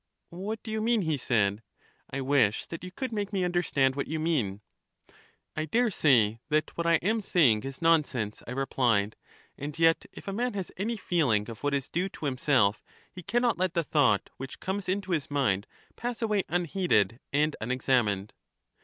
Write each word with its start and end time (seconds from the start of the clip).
What 0.31 0.63
do 0.63 0.71
you 0.71 0.81
mean? 0.81 1.03
he 1.03 1.15
said; 1.15 1.61
I 2.09 2.21
wish 2.21 2.65
that 2.65 2.83
you 2.83 2.89
could 2.91 3.11
make 3.11 3.31
me 3.31 3.43
understand 3.43 3.95
what 3.95 4.07
you 4.07 4.19
mean. 4.19 4.61
I 5.55 5.65
dare 5.65 5.91
say 5.91 6.39
that 6.49 6.75
what 6.75 6.87
I 6.87 6.95
am 7.03 7.21
saying 7.21 7.61
is 7.65 7.83
nonsense, 7.83 8.41
I 8.47 8.51
re 8.53 8.65
plied; 8.65 9.15
and 9.59 9.77
yet 9.77 10.07
if 10.11 10.27
a 10.27 10.33
man 10.33 10.55
has 10.55 10.71
any 10.75 10.97
feeling 10.97 11.51
of 11.51 11.61
what 11.61 11.75
is 11.75 11.87
due 11.87 12.09
to 12.09 12.25
himself, 12.25 12.81
he 13.11 13.21
can 13.21 13.43
not 13.43 13.59
let 13.59 13.75
the 13.75 13.83
thought 13.83 14.31
which 14.37 14.59
comes 14.59 14.89
into 14.89 15.11
his 15.11 15.29
mind 15.29 15.67
pass 15.95 16.23
away 16.23 16.45
unheeded 16.49 17.19
and 17.31 17.55
unexamined. 17.61 18.33